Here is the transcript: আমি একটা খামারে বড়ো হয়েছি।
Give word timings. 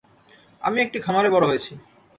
আমি 0.61 0.77
একটা 0.81 0.97
খামারে 1.05 1.29
বড়ো 1.35 1.47
হয়েছি। 1.47 1.71